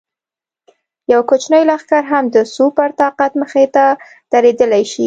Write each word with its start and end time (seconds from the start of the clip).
یو 1.13 1.21
کوچنی 1.29 1.63
لښکر 1.69 2.03
هم 2.11 2.23
د 2.35 2.37
سوپر 2.55 2.89
طاقت 3.01 3.31
مخې 3.41 3.65
ته 3.75 3.85
درېدلی 4.31 4.83
شي. 4.91 4.99